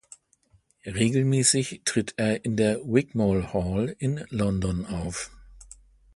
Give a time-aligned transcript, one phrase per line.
[0.87, 5.29] Regelmäßig tritt er in der Wigmore Hall in London auf.